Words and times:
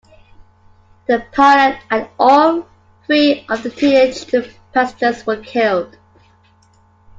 The 1.05 1.27
pilot 1.31 1.77
and 1.91 2.07
all 2.17 2.67
three 3.05 3.45
of 3.47 3.61
the 3.61 3.69
teenaged 3.69 4.51
passengers 4.73 5.27
were 5.27 5.37
killed. 5.37 5.95